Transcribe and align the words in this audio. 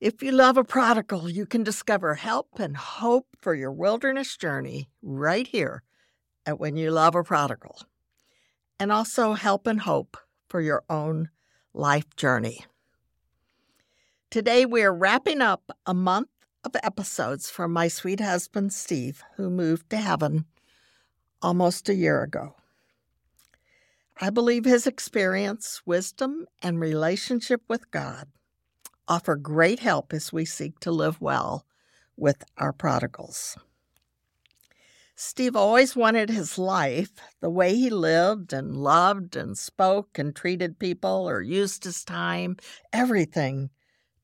If 0.00 0.22
you 0.22 0.30
love 0.30 0.56
a 0.56 0.62
prodigal, 0.62 1.28
you 1.28 1.44
can 1.44 1.64
discover 1.64 2.14
help 2.14 2.60
and 2.60 2.76
hope 2.76 3.26
for 3.40 3.52
your 3.52 3.72
wilderness 3.72 4.36
journey 4.36 4.88
right 5.02 5.44
here 5.44 5.82
at 6.46 6.60
When 6.60 6.76
You 6.76 6.92
Love 6.92 7.16
a 7.16 7.24
Prodigal, 7.24 7.80
and 8.78 8.92
also 8.92 9.32
help 9.32 9.66
and 9.66 9.80
hope 9.80 10.16
for 10.48 10.60
your 10.60 10.84
own 10.88 11.30
life 11.74 12.14
journey. 12.14 12.64
Today, 14.30 14.64
we 14.64 14.82
are 14.82 14.94
wrapping 14.94 15.40
up 15.40 15.72
a 15.84 15.94
month 15.94 16.28
of 16.62 16.76
episodes 16.84 17.50
from 17.50 17.72
my 17.72 17.88
sweet 17.88 18.20
husband, 18.20 18.72
Steve, 18.72 19.24
who 19.34 19.50
moved 19.50 19.90
to 19.90 19.96
heaven 19.96 20.44
almost 21.42 21.88
a 21.88 21.94
year 21.96 22.22
ago. 22.22 22.54
I 24.20 24.30
believe 24.30 24.64
his 24.64 24.86
experience, 24.86 25.82
wisdom, 25.84 26.46
and 26.62 26.78
relationship 26.78 27.62
with 27.68 27.90
God 27.90 28.28
offer 29.08 29.34
great 29.34 29.80
help 29.80 30.12
as 30.12 30.32
we 30.32 30.44
seek 30.44 30.78
to 30.80 30.92
live 30.92 31.20
well 31.20 31.64
with 32.16 32.44
our 32.58 32.72
prodigals. 32.72 33.56
Steve 35.16 35.56
always 35.56 35.96
wanted 35.96 36.30
his 36.30 36.58
life, 36.58 37.10
the 37.40 37.50
way 37.50 37.74
he 37.74 37.90
lived 37.90 38.52
and 38.52 38.76
loved 38.76 39.34
and 39.34 39.58
spoke 39.58 40.16
and 40.16 40.36
treated 40.36 40.78
people 40.78 41.28
or 41.28 41.42
used 41.42 41.82
his 41.82 42.04
time, 42.04 42.56
everything 42.92 43.70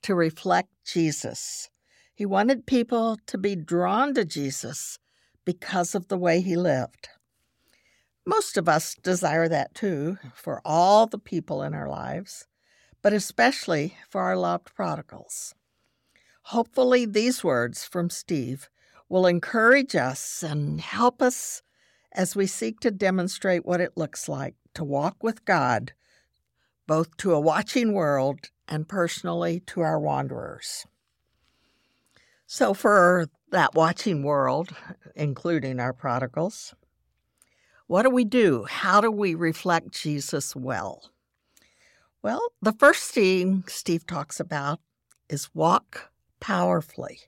to 0.02 0.14
reflect 0.14 0.68
Jesus. 0.86 1.69
He 2.14 2.24
wanted 2.24 2.66
people 2.66 3.19
to 3.27 3.36
be 3.36 3.56
drawn 3.56 4.14
to 4.14 4.24
Jesus 4.24 5.00
because 5.44 5.96
of 5.96 6.06
the 6.06 6.19
way 6.19 6.41
he 6.41 6.55
lived. 6.55 7.08
Most 8.24 8.56
of 8.56 8.69
us 8.69 8.94
desire 8.94 9.48
that 9.48 9.74
too 9.74 10.19
for 10.34 10.62
all 10.64 11.06
the 11.06 11.19
people 11.19 11.62
in 11.62 11.74
our 11.74 11.88
lives 11.88 12.46
but 13.04 13.12
especially 13.12 13.98
for 14.08 14.22
our 14.22 14.34
loved 14.34 14.74
prodigals. 14.74 15.54
Hopefully, 16.44 17.04
these 17.04 17.44
words 17.44 17.84
from 17.84 18.08
Steve 18.08 18.70
will 19.10 19.27
encourage 19.27 19.94
us 19.94 20.42
and 20.42 20.80
help 20.80 21.20
us 21.20 21.60
as 22.12 22.34
we 22.34 22.47
seek 22.47 22.80
to 22.80 22.91
demonstrate 22.91 23.66
what 23.66 23.82
it 23.82 23.92
looks 23.94 24.27
like 24.27 24.55
to 24.72 24.82
walk 24.82 25.22
with 25.22 25.44
God, 25.44 25.92
both 26.86 27.14
to 27.19 27.34
a 27.34 27.41
watching 27.41 27.92
world 27.92 28.48
and 28.66 28.88
personally 28.88 29.60
to 29.66 29.82
our 29.82 30.00
wanderers. 30.00 30.86
So, 32.47 32.72
for 32.72 33.27
that 33.50 33.75
watching 33.75 34.22
world, 34.22 34.75
including 35.14 35.78
our 35.78 35.92
prodigals, 35.92 36.75
what 37.86 38.05
do 38.05 38.08
we 38.08 38.25
do? 38.25 38.64
How 38.64 39.02
do 39.02 39.10
we 39.10 39.34
reflect 39.34 39.92
Jesus 39.92 40.56
well? 40.56 41.10
Well, 42.25 42.55
the 42.62 42.72
first 42.72 43.11
thing 43.11 43.64
Steve 43.67 44.06
talks 44.06 44.41
about 44.41 44.80
is 45.28 45.55
walk 45.55 46.11
powerfully. 46.41 47.19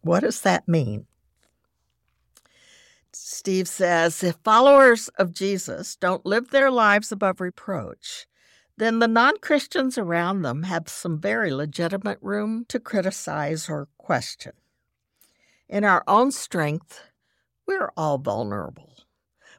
What 0.00 0.20
does 0.20 0.40
that 0.40 0.66
mean? 0.66 1.04
Steve 3.12 3.68
says 3.68 4.24
if 4.24 4.36
followers 4.42 5.08
of 5.18 5.34
Jesus 5.34 5.94
don't 5.94 6.24
live 6.24 6.52
their 6.52 6.70
lives 6.70 7.12
above 7.12 7.38
reproach, 7.38 8.26
then 8.78 9.00
the 9.00 9.08
non 9.08 9.36
Christians 9.36 9.98
around 9.98 10.40
them 10.40 10.62
have 10.62 10.88
some 10.88 11.20
very 11.20 11.52
legitimate 11.52 12.20
room 12.22 12.64
to 12.68 12.80
criticize 12.80 13.68
or 13.68 13.88
question. 13.98 14.52
In 15.68 15.84
our 15.84 16.02
own 16.08 16.32
strength, 16.32 17.02
we're 17.66 17.92
all 17.94 18.16
vulnerable. 18.16 18.94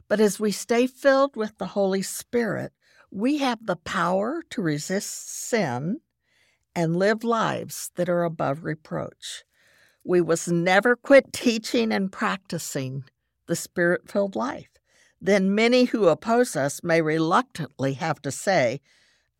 But 0.08 0.18
as 0.18 0.40
we 0.40 0.50
stay 0.50 0.88
filled 0.88 1.36
with 1.36 1.58
the 1.58 1.66
Holy 1.66 2.02
Spirit, 2.02 2.72
we 3.16 3.38
have 3.38 3.64
the 3.64 3.76
power 3.76 4.42
to 4.50 4.60
resist 4.60 5.48
sin 5.48 5.98
and 6.74 6.94
live 6.94 7.24
lives 7.24 7.90
that 7.96 8.10
are 8.10 8.24
above 8.24 8.62
reproach. 8.62 9.42
We 10.04 10.20
must 10.20 10.48
never 10.48 10.96
quit 10.96 11.32
teaching 11.32 11.92
and 11.92 12.12
practicing 12.12 13.04
the 13.46 13.56
spirit 13.56 14.10
filled 14.10 14.36
life. 14.36 14.68
Then 15.18 15.54
many 15.54 15.84
who 15.84 16.08
oppose 16.08 16.56
us 16.56 16.84
may 16.84 17.00
reluctantly 17.00 17.94
have 17.94 18.20
to 18.20 18.30
say, 18.30 18.82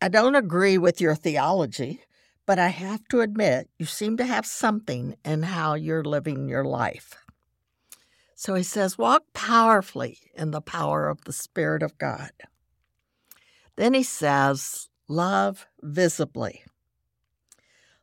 I 0.01 0.07
don't 0.07 0.33
agree 0.33 0.79
with 0.79 0.99
your 0.99 1.13
theology, 1.13 2.01
but 2.47 2.57
I 2.57 2.69
have 2.69 3.07
to 3.09 3.21
admit 3.21 3.69
you 3.77 3.85
seem 3.85 4.17
to 4.17 4.25
have 4.25 4.47
something 4.47 5.17
in 5.23 5.43
how 5.43 5.75
you're 5.75 6.03
living 6.03 6.49
your 6.49 6.65
life. 6.65 7.13
So 8.33 8.55
he 8.55 8.63
says, 8.63 8.97
walk 8.97 9.21
powerfully 9.35 10.17
in 10.33 10.49
the 10.49 10.61
power 10.61 11.09
of 11.09 11.25
the 11.25 11.33
Spirit 11.33 11.83
of 11.83 11.95
God. 11.99 12.31
Then 13.77 13.93
he 13.93 14.03
says, 14.03 14.89
love 15.07 15.67
visibly. 15.81 16.63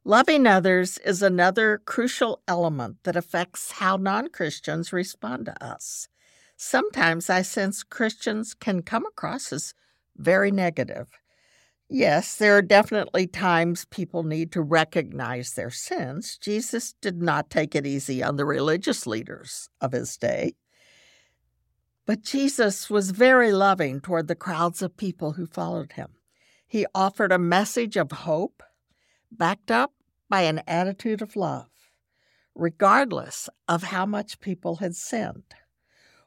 Loving 0.04 0.46
others 0.46 0.98
is 0.98 1.22
another 1.22 1.82
crucial 1.84 2.42
element 2.46 2.98
that 3.04 3.16
affects 3.16 3.72
how 3.72 3.96
non 3.96 4.28
Christians 4.28 4.92
respond 4.92 5.46
to 5.46 5.64
us. 5.64 6.08
Sometimes 6.56 7.28
I 7.28 7.42
sense 7.42 7.82
Christians 7.82 8.54
can 8.54 8.82
come 8.82 9.04
across 9.06 9.52
as 9.52 9.74
very 10.16 10.50
negative. 10.50 11.08
Yes, 11.88 12.36
there 12.36 12.56
are 12.56 12.62
definitely 12.62 13.26
times 13.26 13.86
people 13.86 14.22
need 14.22 14.52
to 14.52 14.62
recognize 14.62 15.54
their 15.54 15.70
sins. 15.70 16.38
Jesus 16.38 16.94
did 17.00 17.20
not 17.20 17.50
take 17.50 17.74
it 17.74 17.86
easy 17.86 18.22
on 18.22 18.36
the 18.36 18.44
religious 18.44 19.06
leaders 19.06 19.68
of 19.80 19.92
his 19.92 20.16
day. 20.16 20.54
But 22.06 22.22
Jesus 22.22 22.90
was 22.90 23.10
very 23.10 23.52
loving 23.52 24.00
toward 24.00 24.28
the 24.28 24.34
crowds 24.34 24.82
of 24.82 24.96
people 24.96 25.32
who 25.32 25.46
followed 25.46 25.92
him. 25.92 26.16
He 26.66 26.86
offered 26.94 27.32
a 27.32 27.38
message 27.38 27.96
of 27.96 28.12
hope, 28.12 28.62
backed 29.30 29.70
up 29.70 29.92
by 30.28 30.42
an 30.42 30.62
attitude 30.66 31.22
of 31.22 31.36
love, 31.36 31.70
regardless 32.54 33.48
of 33.68 33.84
how 33.84 34.04
much 34.04 34.40
people 34.40 34.76
had 34.76 34.94
sinned. 34.94 35.54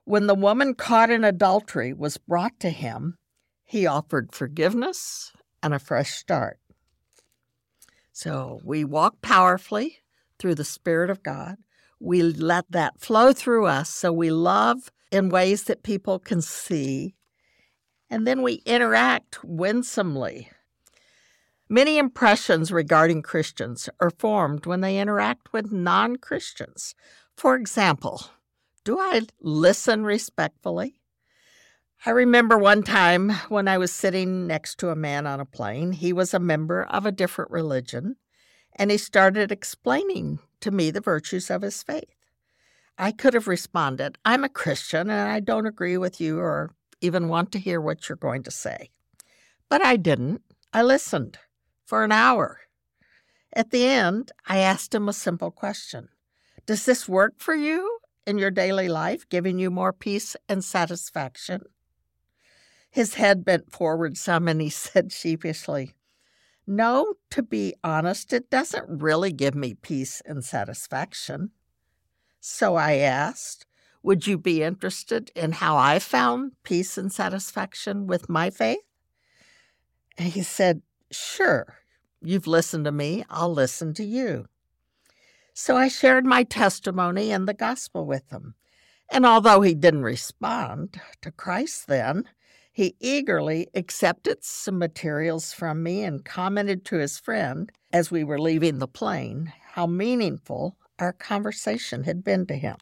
When 0.03 0.27
the 0.27 0.35
woman 0.35 0.73
caught 0.73 1.11
in 1.11 1.23
adultery 1.23 1.93
was 1.93 2.17
brought 2.17 2.59
to 2.61 2.69
him, 2.69 3.17
he 3.65 3.85
offered 3.85 4.33
forgiveness 4.33 5.33
and 5.61 5.73
a 5.73 5.79
fresh 5.79 6.13
start. 6.13 6.59
So 8.13 8.61
we 8.63 8.83
walk 8.83 9.21
powerfully 9.21 9.99
through 10.39 10.55
the 10.55 10.63
Spirit 10.63 11.09
of 11.09 11.21
God. 11.21 11.57
We 11.99 12.23
let 12.23 12.71
that 12.71 12.99
flow 12.99 13.33
through 13.33 13.65
us 13.65 13.89
so 13.89 14.11
we 14.13 14.31
love 14.31 14.91
in 15.11 15.29
ways 15.29 15.63
that 15.63 15.83
people 15.83 16.19
can 16.19 16.41
see. 16.41 17.15
And 18.09 18.25
then 18.25 18.41
we 18.41 18.61
interact 18.65 19.43
winsomely. 19.43 20.49
Many 21.69 21.97
impressions 21.97 22.71
regarding 22.71 23.21
Christians 23.21 23.89
are 23.99 24.09
formed 24.09 24.65
when 24.65 24.81
they 24.81 24.99
interact 24.99 25.51
with 25.51 25.71
non 25.71 26.15
Christians. 26.15 26.95
For 27.35 27.55
example, 27.55 28.21
do 28.85 28.97
I 28.99 29.23
listen 29.41 30.05
respectfully? 30.05 30.95
I 32.05 32.11
remember 32.11 32.57
one 32.57 32.83
time 32.83 33.31
when 33.49 33.67
I 33.67 33.77
was 33.77 33.91
sitting 33.91 34.47
next 34.47 34.77
to 34.79 34.91
a 34.91 34.95
man 34.95 35.27
on 35.27 35.41
a 35.41 35.45
plane. 35.45 35.91
He 35.91 36.13
was 36.13 36.33
a 36.33 36.39
member 36.39 36.83
of 36.83 37.05
a 37.05 37.11
different 37.11 37.51
religion, 37.51 38.15
and 38.75 38.89
he 38.89 38.97
started 38.97 39.51
explaining 39.51 40.39
to 40.61 40.71
me 40.71 40.89
the 40.89 41.01
virtues 41.01 41.49
of 41.49 41.63
his 41.63 41.83
faith. 41.83 42.16
I 42.97 43.11
could 43.11 43.33
have 43.33 43.47
responded, 43.47 44.17
I'm 44.25 44.43
a 44.43 44.49
Christian 44.49 45.09
and 45.09 45.29
I 45.29 45.39
don't 45.39 45.67
agree 45.67 45.97
with 45.97 46.19
you 46.19 46.39
or 46.39 46.71
even 46.99 47.27
want 47.27 47.51
to 47.51 47.59
hear 47.59 47.79
what 47.79 48.09
you're 48.09 48.15
going 48.15 48.43
to 48.43 48.51
say. 48.51 48.89
But 49.69 49.85
I 49.85 49.97
didn't. 49.97 50.41
I 50.73 50.81
listened 50.81 51.37
for 51.85 52.03
an 52.03 52.11
hour. 52.11 52.61
At 53.53 53.71
the 53.71 53.85
end, 53.85 54.31
I 54.47 54.59
asked 54.59 54.93
him 54.95 55.07
a 55.07 55.13
simple 55.13 55.51
question 55.51 56.09
Does 56.65 56.85
this 56.85 57.07
work 57.07 57.35
for 57.37 57.55
you 57.55 57.99
in 58.25 58.37
your 58.37 58.51
daily 58.51 58.89
life, 58.89 59.27
giving 59.29 59.59
you 59.59 59.69
more 59.69 59.93
peace 59.93 60.35
and 60.49 60.63
satisfaction? 60.63 61.61
His 62.89 63.15
head 63.15 63.45
bent 63.45 63.71
forward 63.71 64.17
some 64.17 64.47
and 64.47 64.61
he 64.61 64.69
said 64.71 65.11
sheepishly, 65.11 65.93
No, 66.65 67.15
to 67.29 67.43
be 67.43 67.75
honest, 67.83 68.33
it 68.33 68.49
doesn't 68.49 69.01
really 69.01 69.31
give 69.31 69.55
me 69.55 69.75
peace 69.75 70.21
and 70.25 70.43
satisfaction. 70.43 71.51
So 72.49 72.77
I 72.77 72.93
asked, 72.93 73.65
Would 74.03 74.25
you 74.25 74.37
be 74.37 74.63
interested 74.63 75.31
in 75.35 75.51
how 75.51 75.75
I 75.75 75.99
found 75.99 76.53
peace 76.63 76.97
and 76.97 77.11
satisfaction 77.11 78.07
with 78.07 78.29
my 78.29 78.49
faith? 78.49 78.79
And 80.17 80.29
he 80.29 80.43
said, 80.43 80.81
Sure. 81.11 81.75
You've 82.21 82.47
listened 82.47 82.85
to 82.85 82.91
me, 82.93 83.25
I'll 83.29 83.53
listen 83.53 83.93
to 83.95 84.03
you. 84.03 84.45
So 85.53 85.75
I 85.75 85.89
shared 85.89 86.25
my 86.25 86.43
testimony 86.43 87.31
and 87.31 87.49
the 87.49 87.53
gospel 87.53 88.05
with 88.05 88.31
him. 88.31 88.55
And 89.09 89.25
although 89.25 89.59
he 89.59 89.75
didn't 89.75 90.03
respond 90.03 91.01
to 91.21 91.31
Christ 91.31 91.87
then, 91.87 92.29
he 92.71 92.95
eagerly 93.01 93.67
accepted 93.73 94.45
some 94.45 94.79
materials 94.79 95.51
from 95.51 95.83
me 95.83 96.01
and 96.01 96.23
commented 96.23 96.85
to 96.85 96.95
his 96.95 97.19
friend 97.19 97.69
as 97.91 98.09
we 98.09 98.23
were 98.23 98.39
leaving 98.39 98.79
the 98.79 98.87
plane 98.87 99.51
how 99.73 99.85
meaningful 99.85 100.77
our 100.99 101.13
conversation 101.13 102.03
had 102.03 102.23
been 102.23 102.45
to 102.47 102.55
him. 102.55 102.77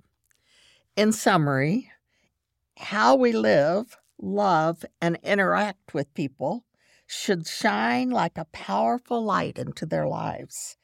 In 0.96 1.12
summary, 1.12 1.92
how 2.78 3.16
we 3.16 3.32
live, 3.32 3.98
love, 4.20 4.86
and 5.02 5.18
interact 5.24 5.94
with 5.94 6.14
people 6.14 6.66
should 7.08 7.48
shine 7.48 8.10
like 8.10 8.38
a 8.38 8.46
powerful 8.46 9.24
light 9.24 9.58
into 9.58 9.86
their 9.86 10.08
lives. 10.08 10.78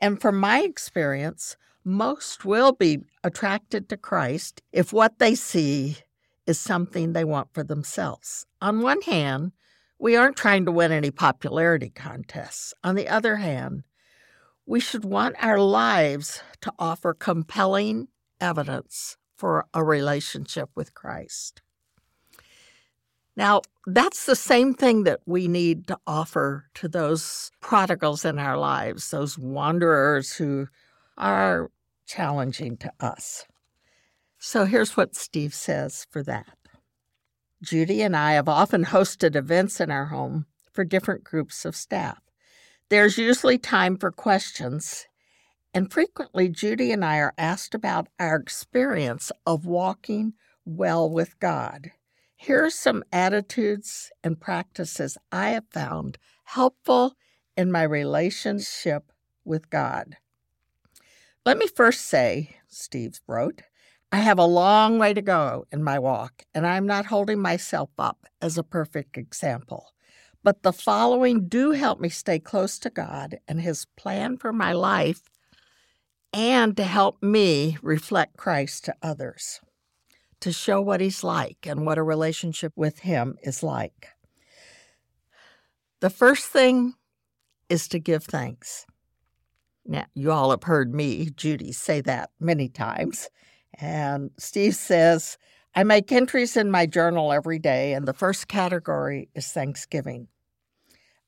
And 0.00 0.20
from 0.20 0.38
my 0.38 0.60
experience, 0.60 1.56
most 1.84 2.44
will 2.44 2.72
be 2.72 3.00
attracted 3.22 3.88
to 3.88 3.96
Christ 3.96 4.62
if 4.72 4.92
what 4.92 5.18
they 5.18 5.34
see 5.34 5.98
is 6.46 6.58
something 6.58 7.12
they 7.12 7.24
want 7.24 7.52
for 7.52 7.62
themselves. 7.62 8.46
On 8.60 8.80
one 8.80 9.02
hand, 9.02 9.52
we 9.98 10.16
aren't 10.16 10.36
trying 10.36 10.64
to 10.64 10.72
win 10.72 10.92
any 10.92 11.10
popularity 11.10 11.90
contests. 11.90 12.74
On 12.84 12.94
the 12.94 13.08
other 13.08 13.36
hand, 13.36 13.84
we 14.66 14.80
should 14.80 15.04
want 15.04 15.36
our 15.40 15.58
lives 15.58 16.42
to 16.60 16.72
offer 16.78 17.14
compelling 17.14 18.08
evidence 18.40 19.16
for 19.36 19.66
a 19.72 19.84
relationship 19.84 20.68
with 20.74 20.94
Christ. 20.94 21.62
Now, 23.36 23.60
that's 23.86 24.26
the 24.26 24.34
same 24.34 24.74
thing 24.74 25.04
that 25.04 25.20
we 25.26 25.46
need 25.46 25.86
to 25.88 25.98
offer 26.06 26.64
to 26.74 26.88
those 26.88 27.50
prodigals 27.60 28.24
in 28.24 28.38
our 28.38 28.56
lives, 28.56 29.10
those 29.10 29.38
wanderers 29.38 30.32
who 30.32 30.68
are 31.18 31.70
challenging 32.06 32.76
to 32.78 32.92
us. 32.98 33.44
So 34.38 34.64
here's 34.64 34.96
what 34.96 35.14
Steve 35.14 35.54
says 35.54 36.06
for 36.10 36.22
that. 36.24 36.56
Judy 37.62 38.02
and 38.02 38.16
I 38.16 38.32
have 38.32 38.48
often 38.48 38.86
hosted 38.86 39.36
events 39.36 39.80
in 39.80 39.90
our 39.90 40.06
home 40.06 40.46
for 40.72 40.84
different 40.84 41.24
groups 41.24 41.64
of 41.64 41.76
staff. 41.76 42.20
There's 42.88 43.18
usually 43.18 43.58
time 43.58 43.96
for 43.96 44.12
questions, 44.12 45.06
and 45.74 45.92
frequently 45.92 46.48
Judy 46.48 46.92
and 46.92 47.04
I 47.04 47.18
are 47.18 47.34
asked 47.36 47.74
about 47.74 48.06
our 48.20 48.36
experience 48.36 49.32
of 49.44 49.66
walking 49.66 50.34
well 50.64 51.10
with 51.10 51.36
God. 51.40 51.90
Here 52.36 52.64
are 52.64 52.70
some 52.70 53.02
attitudes 53.12 54.12
and 54.22 54.40
practices 54.40 55.18
I 55.32 55.50
have 55.50 55.64
found 55.72 56.18
helpful 56.44 57.16
in 57.56 57.72
my 57.72 57.82
relationship 57.82 59.10
with 59.44 59.68
God. 59.68 60.18
Let 61.44 61.58
me 61.58 61.66
first 61.66 62.02
say, 62.02 62.56
Steve 62.68 63.18
wrote, 63.26 63.62
I 64.12 64.18
have 64.18 64.38
a 64.38 64.44
long 64.46 65.00
way 65.00 65.12
to 65.12 65.22
go 65.22 65.66
in 65.72 65.82
my 65.82 65.98
walk, 65.98 66.44
and 66.54 66.64
I'm 66.64 66.86
not 66.86 67.06
holding 67.06 67.40
myself 67.40 67.90
up 67.98 68.26
as 68.40 68.56
a 68.56 68.62
perfect 68.62 69.16
example. 69.16 69.92
But 70.46 70.62
the 70.62 70.72
following 70.72 71.48
do 71.48 71.72
help 71.72 71.98
me 71.98 72.08
stay 72.08 72.38
close 72.38 72.78
to 72.78 72.88
God 72.88 73.40
and 73.48 73.60
His 73.60 73.84
plan 73.96 74.36
for 74.36 74.52
my 74.52 74.72
life 74.72 75.22
and 76.32 76.76
to 76.76 76.84
help 76.84 77.20
me 77.20 77.78
reflect 77.82 78.36
Christ 78.36 78.84
to 78.84 78.94
others 79.02 79.60
to 80.38 80.52
show 80.52 80.80
what 80.80 81.00
he's 81.00 81.24
like 81.24 81.66
and 81.66 81.84
what 81.84 81.98
a 81.98 82.02
relationship 82.04 82.72
with 82.76 83.00
him 83.00 83.36
is 83.42 83.64
like. 83.64 84.10
The 86.00 86.10
first 86.10 86.46
thing 86.46 86.94
is 87.68 87.88
to 87.88 87.98
give 87.98 88.22
thanks. 88.22 88.86
Now, 89.84 90.06
you 90.14 90.30
all 90.30 90.50
have 90.50 90.62
heard 90.62 90.94
me, 90.94 91.30
Judy, 91.30 91.72
say 91.72 92.00
that 92.02 92.30
many 92.38 92.68
times. 92.68 93.30
And 93.80 94.30
Steve 94.38 94.76
says, 94.76 95.38
I 95.74 95.82
make 95.82 96.12
entries 96.12 96.56
in 96.56 96.70
my 96.70 96.86
journal 96.86 97.32
every 97.32 97.58
day, 97.58 97.94
and 97.94 98.06
the 98.06 98.14
first 98.14 98.46
category 98.46 99.28
is 99.34 99.48
Thanksgiving. 99.48 100.28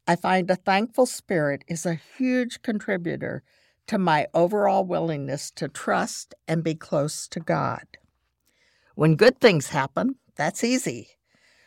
I 0.08 0.16
find 0.16 0.50
a 0.50 0.56
thankful 0.56 1.05
spirit 1.05 1.64
is 1.69 1.84
a 1.84 2.00
huge 2.16 2.62
contributor 2.62 3.43
to 3.88 3.99
my 3.99 4.26
overall 4.32 4.87
willingness 4.87 5.50
to 5.52 5.69
trust 5.69 6.34
and 6.49 6.64
be 6.64 6.75
close 6.75 7.28
to 7.28 7.40
God. 7.40 7.84
When 8.94 9.16
good 9.16 9.38
things 9.38 9.69
happen, 9.69 10.14
that's 10.34 10.64
easy. 10.64 11.08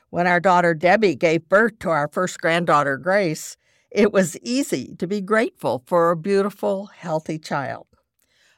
When 0.10 0.26
our 0.26 0.40
daughter 0.40 0.74
Debbie 0.74 1.14
gave 1.14 1.50
birth 1.50 1.78
to 1.80 1.92
our 1.92 2.08
first 2.08 2.42
granddaughter 2.42 2.98
Grace, 2.98 3.58
it 3.92 4.12
was 4.12 4.40
easy 4.40 4.96
to 4.98 5.06
be 5.06 5.22
grateful 5.22 5.84
for 5.86 6.10
a 6.10 6.18
beautiful, 6.18 6.88
healthy 6.88 7.38
child. 7.38 7.86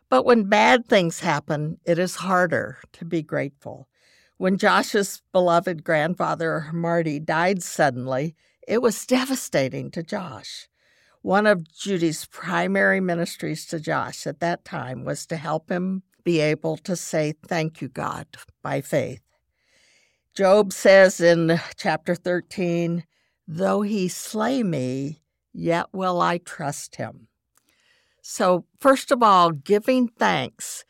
But 0.09 0.24
when 0.24 0.45
bad 0.45 0.85
things 0.88 1.19
happen, 1.19 1.77
it 1.85 2.00
is 2.00 2.15
harder 2.15 2.77
to 2.94 3.03
be 3.03 3.21
grateful. 3.21 3.89
When 4.38 4.57
Josh's 4.57 5.21
beloved 5.33 5.83
grandfather, 5.83 6.69
Marty, 6.71 7.19
died 7.19 7.62
suddenly, 7.62 8.33
it 8.68 8.81
was 8.81 9.06
devastating 9.06 9.92
to 9.92 10.04
Josh. 10.04 10.68
One 11.21 11.48
of 11.48 11.71
Judy's 11.71 12.25
primary 12.25 13.00
ministries 13.00 13.65
to 13.68 13.80
Josh 13.80 14.27
at 14.27 14.39
that 14.42 14.65
time 14.65 15.06
was 15.06 15.25
to 15.27 15.38
help 15.38 15.69
him 15.69 16.04
be 16.24 16.39
able 16.39 16.77
to 16.77 16.95
say, 16.95 17.33
Thank 17.48 17.81
you, 17.81 17.88
God, 17.88 18.27
by 18.62 18.81
faith. 18.81 19.21
Job 20.36 20.74
says 20.74 21.21
in 21.21 21.60
chapter 21.75 22.15
13, 22.15 23.06
Though 23.48 23.81
he 23.81 24.07
slay 24.07 24.63
me, 24.63 25.21
yet 25.54 25.88
will 25.94 26.21
I 26.21 26.39
trust 26.39 26.95
him. 26.95 27.27
So, 28.21 28.66
first 28.80 29.12
of 29.12 29.21
all, 29.21 29.51
giving 29.51 30.07
thanks 30.07 30.86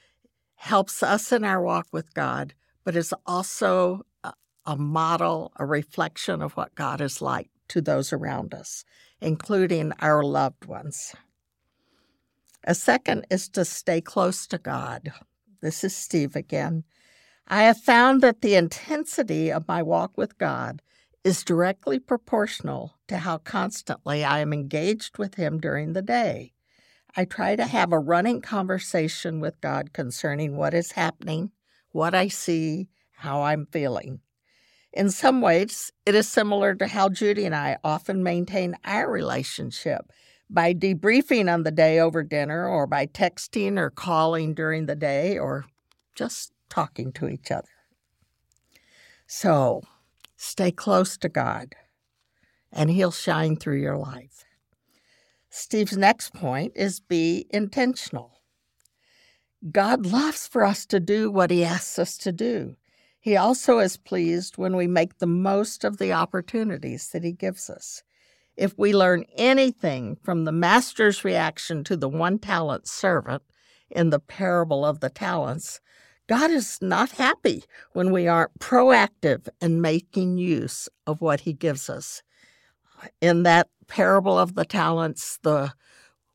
helps 0.56 1.04
us 1.04 1.32
in 1.32 1.44
our 1.44 1.62
walk 1.62 1.88
with 1.92 2.14
God, 2.14 2.54
but 2.84 2.96
is 2.96 3.14
also 3.26 4.02
a 4.66 4.78
model, 4.78 5.52
a 5.58 5.66
reflection 5.66 6.42
of 6.42 6.54
what 6.54 6.76
God 6.76 7.02
is 7.02 7.22
like 7.22 7.50
to 7.70 7.82
those 7.82 8.14
around 8.14 8.54
us, 8.54 8.86
including 9.22 9.94
our 10.00 10.24
loved 10.24 10.66
ones. 10.66 11.14
A 12.66 12.76
second 12.76 13.26
is 13.30 13.50
to 13.50 13.66
stay 13.66 14.02
close 14.02 14.48
to 14.48 14.58
God. 14.58 15.12
This 15.62 15.84
is 15.84 15.96
Steve 15.96 16.36
again. 16.36 16.84
I 17.48 17.64
have 17.64 17.78
found 17.78 18.22
that 18.22 18.42
the 18.42 18.56
intensity 18.56 19.52
of 19.52 19.68
my 19.68 19.84
walk 19.84 20.18
with 20.18 20.38
God 20.38 20.82
is 21.24 21.44
directly 21.44 22.00
proportional 22.00 22.96
to 23.08 23.18
how 23.18 23.38
constantly 23.38 24.24
I 24.24 24.40
am 24.40 24.54
engaged 24.54 25.18
with 25.18 25.36
Him 25.36 25.60
during 25.60 25.94
the 25.94 26.02
day. 26.02 26.54
I 27.16 27.26
try 27.26 27.56
to 27.56 27.66
have 27.66 27.94
a 27.94 28.00
running 28.00 28.42
conversation 28.42 29.40
with 29.40 29.62
God 29.62 29.94
concerning 29.94 30.58
what 30.58 30.74
is 30.74 30.94
happening, 30.94 31.52
what 31.92 32.16
I 32.16 32.28
see, 32.28 32.90
how 33.12 33.44
I'm 33.44 33.68
feeling. 33.68 34.22
In 34.94 35.10
some 35.10 35.42
ways, 35.42 35.92
it 36.06 36.14
is 36.14 36.30
similar 36.30 36.76
to 36.76 36.86
how 36.86 37.10
Judy 37.10 37.46
and 37.46 37.56
I 37.56 37.78
often 37.84 38.22
maintain 38.22 38.78
our 38.86 39.10
relationship 39.10 40.12
by 40.50 40.74
debriefing 40.76 41.52
on 41.52 41.64
the 41.64 41.72
day 41.72 42.00
over 42.00 42.22
dinner 42.22 42.68
or 42.68 42.86
by 42.86 43.08
texting 43.08 43.80
or 43.80 43.90
calling 43.90 44.54
during 44.54 44.86
the 44.86 44.96
day 44.96 45.38
or 45.40 45.66
just 46.14 46.52
talking 46.70 47.12
to 47.14 47.28
each 47.28 47.50
other. 47.50 47.68
So 49.26 49.82
stay 50.38 50.72
close 50.72 51.18
to 51.18 51.30
God 51.30 51.74
and 52.72 52.92
He'll 52.92 53.12
shine 53.12 53.56
through 53.56 53.82
your 53.82 53.98
life. 53.98 54.46
Steve's 55.50 55.98
next 55.98 56.36
point 56.36 56.74
is 56.76 57.00
be 57.00 57.48
intentional. 57.50 58.42
God 59.72 60.06
loves 60.06 60.48
for 60.48 60.64
us 60.64 60.86
to 60.88 61.00
do 61.00 61.32
what 61.32 61.50
He 61.50 61.64
asks 61.64 61.98
us 61.98 62.18
to 62.20 62.32
do. 62.32 62.76
He 63.24 63.38
also 63.38 63.80
is 63.80 63.96
pleased 63.96 64.58
when 64.58 64.76
we 64.76 64.86
make 64.86 65.20
the 65.20 65.26
most 65.26 65.86
of 65.86 65.98
the 65.98 66.12
opportunities 66.12 67.08
that 67.14 67.24
He 67.24 67.32
gives 67.32 67.70
us. 67.70 68.04
If 68.58 68.78
we 68.78 68.94
learn 68.94 69.24
anything 69.38 70.18
from 70.22 70.44
the 70.44 70.52
master's 70.52 71.24
reaction 71.24 71.86
to 71.86 71.96
the 71.96 72.10
one 72.10 72.38
talent 72.38 72.86
servant 72.86 73.42
in 73.90 74.10
the 74.10 74.20
parable 74.20 74.84
of 74.84 75.00
the 75.00 75.10
talents, 75.10 75.80
God 76.28 76.52
is 76.52 76.80
not 76.82 77.12
happy 77.12 77.64
when 77.94 78.12
we 78.12 78.28
aren't 78.28 78.60
proactive 78.60 79.48
in 79.62 79.80
making 79.80 80.38
use 80.38 80.90
of 81.08 81.22
what 81.22 81.40
He 81.40 81.54
gives 81.54 81.90
us. 81.90 82.24
In 83.22 83.44
that 83.44 83.70
parable 83.88 84.38
of 84.38 84.56
the 84.56 84.66
talents, 84.66 85.40
the 85.44 85.72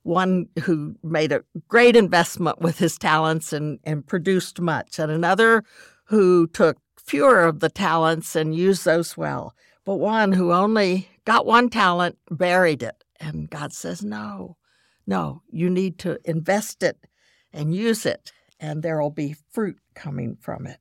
one 0.05 0.47
who 0.63 0.97
made 1.03 1.33
a 1.33 1.45
great 1.69 1.97
investment 1.97 2.63
with 2.63 2.79
his 2.79 2.97
talents 2.97 3.53
and, 3.53 3.79
and 3.85 4.07
produced 4.07 4.59
much, 4.59 4.99
and 4.99 5.13
another 5.13 5.65
who 6.09 6.47
took 6.47 6.79
fewer 6.97 7.45
of 7.45 7.61
the 7.61 7.69
talents 7.69 8.35
and 8.37 8.55
used 8.55 8.85
those 8.85 9.17
well, 9.17 9.55
but 9.85 9.97
one 9.97 10.33
who 10.33 10.53
only 10.53 11.09
got 11.25 11.47
one 11.47 11.69
talent, 11.69 12.19
buried 12.31 12.83
it. 12.83 13.05
And 13.21 13.51
God 13.51 13.73
says, 13.73 14.03
No, 14.03 14.57
no, 15.07 15.43
you 15.51 15.71
need 15.71 15.99
to 16.01 16.19
invest 16.25 16.83
it 16.83 16.99
and 17.53 17.75
use 17.75 18.07
it, 18.07 18.33
and 18.61 18.83
there 18.83 19.01
will 19.01 19.11
be 19.11 19.37
fruit 19.51 19.79
coming 19.95 20.37
from 20.41 20.67
it. 20.67 20.81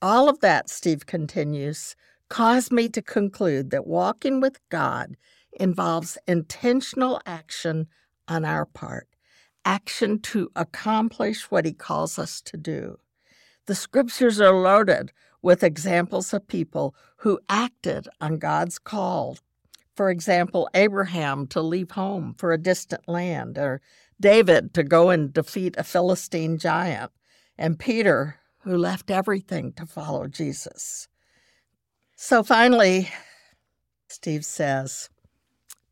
All 0.00 0.28
of 0.28 0.40
that, 0.40 0.68
Steve 0.70 1.06
continues, 1.06 1.94
caused 2.28 2.72
me 2.72 2.88
to 2.90 3.02
conclude 3.02 3.70
that 3.70 3.86
walking 3.86 4.40
with 4.40 4.58
God 4.70 5.16
involves 5.52 6.18
intentional 6.26 7.20
action 7.26 7.88
on 8.28 8.44
our 8.44 8.64
part, 8.64 9.08
action 9.64 10.18
to 10.20 10.50
accomplish 10.56 11.50
what 11.50 11.66
He 11.66 11.72
calls 11.72 12.18
us 12.18 12.40
to 12.42 12.56
do. 12.56 12.98
The 13.66 13.74
scriptures 13.74 14.40
are 14.40 14.52
loaded 14.54 15.12
with 15.40 15.62
examples 15.62 16.32
of 16.32 16.48
people 16.48 16.94
who 17.18 17.40
acted 17.48 18.08
on 18.20 18.38
God's 18.38 18.78
call. 18.78 19.38
For 19.94 20.10
example, 20.10 20.68
Abraham 20.74 21.46
to 21.48 21.60
leave 21.60 21.92
home 21.92 22.34
for 22.38 22.52
a 22.52 22.58
distant 22.58 23.08
land, 23.08 23.58
or 23.58 23.80
David 24.20 24.74
to 24.74 24.82
go 24.82 25.10
and 25.10 25.32
defeat 25.32 25.74
a 25.76 25.84
Philistine 25.84 26.58
giant, 26.58 27.12
and 27.58 27.78
Peter 27.78 28.36
who 28.60 28.76
left 28.76 29.10
everything 29.10 29.72
to 29.74 29.86
follow 29.86 30.28
Jesus. 30.28 31.08
So 32.16 32.42
finally, 32.42 33.10
Steve 34.08 34.44
says, 34.44 35.10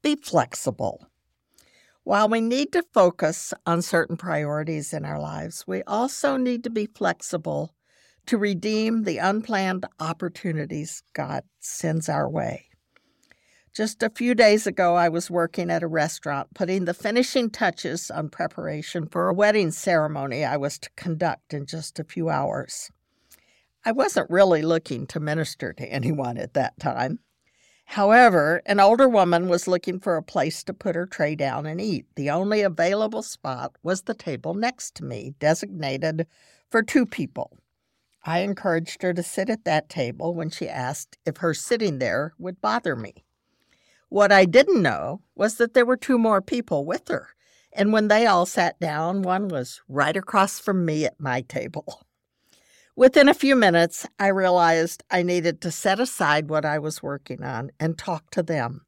Be 0.03 0.17
flexible. 0.17 1.10
While 2.05 2.29
we 2.29 2.41
need 2.41 2.73
to 2.73 2.83
focus 2.95 3.53
on 3.67 3.83
certain 3.83 4.17
priorities 4.17 4.93
in 4.93 5.05
our 5.05 5.21
lives, 5.21 5.65
we 5.67 5.83
also 5.83 6.37
need 6.37 6.65
to 6.65 6.71
be 6.71 6.87
flexible 6.87 7.75
to 8.27 8.39
redeem 8.39 9.03
the 9.03 9.19
unplanned 9.19 9.85
opportunities 9.99 11.03
God 11.13 11.45
sends 11.59 12.09
our 12.09 12.29
way. 12.29 12.67
Just 13.73 14.03
a 14.03 14.11
few 14.11 14.35
days 14.35 14.67
ago, 14.67 14.97
I 14.97 15.09
was 15.09 15.31
working 15.31 15.71
at 15.71 15.83
a 15.83 15.89
restaurant, 15.89 16.55
putting 16.55 16.87
the 16.87 16.95
finishing 16.95 17.51
touches 17.51 18.11
on 18.11 18.29
preparation 18.29 19.07
for 19.07 19.29
a 19.29 19.35
wedding 19.35 19.71
ceremony 19.71 20.45
I 20.45 20.57
was 20.57 20.79
to 20.81 20.91
conduct 20.97 21.55
in 21.55 21.67
just 21.67 22.01
a 22.01 22.05
few 22.05 22.31
hours. 22.31 22.91
I 23.85 23.93
wasn't 23.93 24.31
really 24.31 24.63
looking 24.63 25.07
to 25.09 25.21
minister 25.21 25.73
to 25.75 25.87
anyone 25.87 26.37
at 26.37 26.55
that 26.55 26.81
time. 26.81 27.21
However, 27.95 28.63
an 28.67 28.79
older 28.79 29.09
woman 29.09 29.49
was 29.49 29.67
looking 29.67 29.99
for 29.99 30.15
a 30.15 30.23
place 30.23 30.63
to 30.63 30.73
put 30.73 30.95
her 30.95 31.07
tray 31.07 31.35
down 31.35 31.67
and 31.67 31.81
eat. 31.81 32.07
The 32.15 32.31
only 32.31 32.63
available 32.63 33.25
spot 33.25 33.75
was 33.83 34.03
the 34.03 34.15
table 34.15 34.55
next 34.55 34.95
to 34.95 35.05
me, 35.05 35.35
designated 35.41 36.29
for 36.71 36.85
two 36.85 37.05
people. 37.05 37.59
I 38.25 38.41
encouraged 38.41 39.03
her 39.03 39.13
to 39.13 39.25
sit 39.25 39.51
at 39.51 39.65
that 39.65 39.89
table 39.89 40.37
when 40.37 40.51
she 40.51 40.69
asked 40.69 41.19
if 41.27 41.39
her 41.39 41.53
sitting 41.53 41.99
there 41.99 42.33
would 42.39 42.61
bother 42.61 42.95
me. 42.95 43.25
What 44.09 44.31
I 44.31 44.45
didn't 44.45 44.83
know 44.83 45.23
was 45.35 45.57
that 45.57 45.75
there 45.75 45.85
were 45.85 45.97
two 45.97 46.17
more 46.17 46.41
people 46.41 46.85
with 46.85 47.09
her, 47.09 47.31
and 47.73 47.93
when 47.93 48.07
they 48.07 48.25
all 48.25 48.47
sat 48.47 48.79
down, 48.79 49.23
one 49.23 49.49
was 49.49 49.81
right 49.89 50.17
across 50.17 50.61
from 50.61 50.85
me 50.85 51.07
at 51.07 51.19
my 51.19 51.41
table. 51.41 52.07
Within 52.97 53.29
a 53.29 53.35
few 53.35 53.55
minutes, 53.55 54.07
I 54.19 54.29
realized 54.29 55.05
I 55.11 55.23
needed 55.23 55.61
to 55.61 55.71
set 55.71 56.01
aside 56.01 56.51
what 56.51 56.65
I 56.65 56.79
was 56.79 57.03
working 57.03 57.43
on 57.43 57.71
and 57.79 57.97
talk 57.97 58.31
to 58.31 58.43
them. 58.43 58.85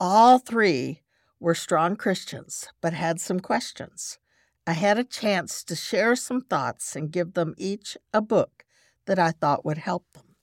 All 0.00 0.38
three 0.38 1.02
were 1.40 1.54
strong 1.54 1.96
Christians, 1.96 2.68
but 2.80 2.92
had 2.92 3.20
some 3.20 3.40
questions. 3.40 4.18
I 4.66 4.72
had 4.72 4.98
a 4.98 5.04
chance 5.04 5.62
to 5.64 5.76
share 5.76 6.16
some 6.16 6.40
thoughts 6.40 6.96
and 6.96 7.12
give 7.12 7.34
them 7.34 7.54
each 7.56 7.96
a 8.12 8.20
book 8.20 8.64
that 9.06 9.18
I 9.18 9.30
thought 9.30 9.64
would 9.64 9.78
help 9.78 10.12
them. 10.12 10.34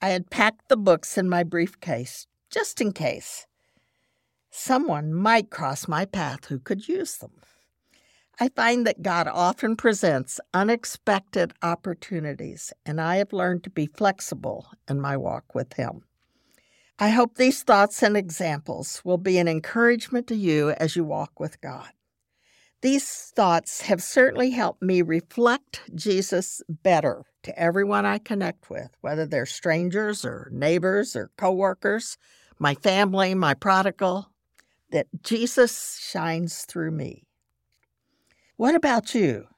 I 0.00 0.10
had 0.10 0.30
packed 0.30 0.68
the 0.68 0.76
books 0.76 1.18
in 1.18 1.28
my 1.28 1.42
briefcase 1.42 2.26
just 2.50 2.80
in 2.80 2.92
case 2.92 3.46
someone 4.50 5.12
might 5.12 5.50
cross 5.50 5.88
my 5.88 6.04
path 6.04 6.46
who 6.46 6.58
could 6.58 6.88
use 6.88 7.18
them. 7.18 7.32
I 8.38 8.50
find 8.50 8.86
that 8.86 9.02
God 9.02 9.28
often 9.28 9.76
presents 9.76 10.40
unexpected 10.52 11.54
opportunities, 11.62 12.70
and 12.84 13.00
I 13.00 13.16
have 13.16 13.32
learned 13.32 13.64
to 13.64 13.70
be 13.70 13.86
flexible 13.86 14.68
in 14.86 15.00
my 15.00 15.16
walk 15.16 15.54
with 15.54 15.72
Him. 15.72 16.02
I 16.98 17.08
hope 17.08 17.36
these 17.36 17.62
thoughts 17.62 18.02
and 18.02 18.14
examples 18.14 19.00
will 19.04 19.16
be 19.16 19.38
an 19.38 19.48
encouragement 19.48 20.26
to 20.26 20.36
you 20.36 20.70
as 20.70 20.96
you 20.96 21.04
walk 21.04 21.40
with 21.40 21.60
God. 21.62 21.88
These 22.82 23.32
thoughts 23.34 23.80
have 23.82 24.02
certainly 24.02 24.50
helped 24.50 24.82
me 24.82 25.00
reflect 25.00 25.82
Jesus 25.94 26.60
better 26.68 27.24
to 27.42 27.58
everyone 27.58 28.04
I 28.04 28.18
connect 28.18 28.68
with, 28.68 28.90
whether 29.00 29.24
they're 29.24 29.46
strangers 29.46 30.26
or 30.26 30.50
neighbors 30.52 31.16
or 31.16 31.30
coworkers, 31.38 32.18
my 32.58 32.74
family, 32.74 33.34
my 33.34 33.54
prodigal, 33.54 34.30
that 34.90 35.06
Jesus 35.22 35.98
shines 36.02 36.66
through 36.66 36.90
me. 36.90 37.25
What 38.56 38.74
about 38.74 39.14
you? 39.14 39.48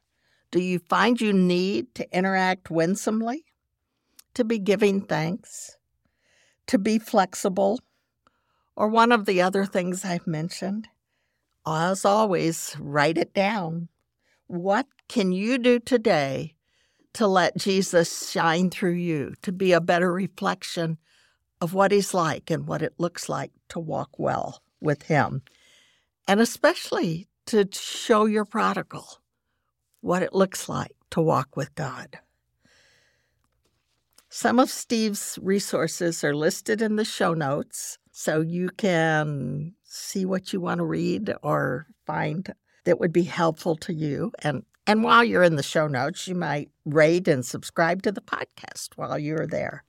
Do 0.51 0.61
you 0.61 0.81
find 0.81 1.21
you 1.21 1.33
need 1.33 1.95
to 1.95 2.17
interact 2.17 2.69
winsomely? 2.69 3.45
To 4.35 4.43
be 4.43 4.59
giving 4.59 5.03
thanks? 5.03 5.77
To 6.67 6.79
be 6.79 6.99
flexible? 6.99 7.79
Or 8.75 8.89
one 8.89 9.13
of 9.13 9.25
the 9.25 9.41
other 9.41 9.65
things 9.65 10.05
I've 10.05 10.27
mentioned? 10.27 10.89
As 11.65 12.05
always, 12.05 12.75
write 12.81 13.19
it 13.19 13.33
down. 13.33 13.89
What 14.49 14.87
can 15.09 15.31
you 15.31 15.59
do 15.59 15.79
today 15.79 16.55
to 17.13 17.29
let 17.29 17.57
Jesus 17.57 18.31
shine 18.31 18.69
through 18.69 18.95
you, 18.95 19.35
to 19.43 19.53
be 19.53 19.71
a 19.71 19.81
better 19.81 20.13
reflection 20.13 20.99
of 21.61 21.73
what 21.73 21.93
He's 21.93 22.15
like 22.15 22.51
and 22.51 22.67
what 22.67 22.83
it 22.83 22.95
looks 22.99 23.29
like 23.29 23.53
to 23.69 23.79
walk 23.79 24.19
well 24.19 24.61
with 24.81 25.03
Him? 25.03 25.43
And 26.27 26.41
especially 26.41 27.29
to 27.49 27.67
show 27.73 28.27
your 28.27 28.45
prodigal 28.45 29.21
what 30.01 30.23
it 30.23 30.33
looks 30.33 30.69
like 30.69 30.93
to 31.11 31.21
walk 31.21 31.57
with 31.57 31.75
God. 31.75 32.19
Some 34.29 34.59
of 34.59 34.71
Steve's 34.71 35.39
resources 35.41 36.23
are 36.23 36.37
listed 36.37 36.83
in 36.83 36.97
the 36.97 37.05
show 37.05 37.33
notes, 37.33 37.99
so 38.13 38.43
you 38.43 38.69
can 38.77 39.75
see 39.85 40.27
what 40.27 40.53
you 40.53 40.61
want 40.61 40.79
to 40.79 40.85
read 40.85 41.35
or 41.43 41.87
find 42.05 42.53
that 42.85 43.01
would 43.01 43.13
be 43.13 43.23
helpful 43.23 43.77
to 43.77 43.95
you. 43.95 44.33
And 44.43 44.65
and 44.87 45.03
while 45.03 45.25
you're 45.25 45.43
in 45.43 45.57
the 45.57 45.63
show 45.63 45.87
notes, 45.87 46.27
you 46.27 46.35
might 46.35 46.71
rate 46.85 47.29
and 47.29 47.45
subscribe 47.45 48.03
to 48.03 48.13
the 48.13 48.23
podcast 48.23 48.89
while 48.97 49.19
you're 49.19 49.47
there. 49.47 49.85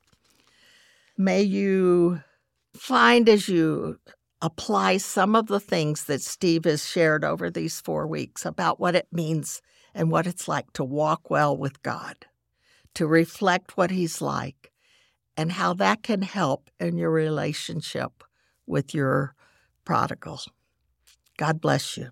May 1.17 1.41
you 1.41 2.21
find 2.75 3.27
as 3.27 3.47
you 3.47 3.99
apply 4.41 4.97
some 4.97 5.35
of 5.35 5.47
the 5.47 5.59
things 5.59 6.05
that 6.05 6.21
Steve 6.21 6.65
has 6.65 6.85
shared 6.85 7.23
over 7.25 7.49
these 7.49 7.81
four 7.81 8.07
weeks 8.07 8.45
about 8.45 8.79
what 8.79 8.95
it 8.95 9.07
means 9.11 9.61
and 9.93 10.11
what 10.11 10.27
it's 10.27 10.47
like 10.47 10.71
to 10.73 10.83
walk 10.83 11.29
well 11.29 11.55
with 11.55 11.81
God, 11.83 12.25
to 12.93 13.05
reflect 13.05 13.75
what 13.75 13.91
He's 13.91 14.21
like, 14.21 14.71
and 15.35 15.51
how 15.51 15.73
that 15.73 16.03
can 16.03 16.21
help 16.21 16.69
in 16.79 16.97
your 16.97 17.11
relationship 17.11 18.23
with 18.65 18.93
your 18.93 19.35
prodigal. 19.83 20.41
God 21.37 21.59
bless 21.59 21.97
you. 21.97 22.07